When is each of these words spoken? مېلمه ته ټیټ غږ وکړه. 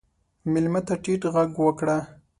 مېلمه 0.51 0.81
ته 0.87 0.93
ټیټ 1.03 1.21
غږ 1.33 1.49
وکړه. 1.65 1.97